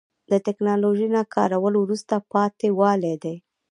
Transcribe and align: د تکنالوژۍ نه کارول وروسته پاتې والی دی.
د 0.31 0.33
تکنالوژۍ 0.47 1.07
نه 1.15 1.23
کارول 1.35 1.73
وروسته 1.79 2.15
پاتې 2.31 2.67
والی 2.79 3.15
دی. 3.23 3.35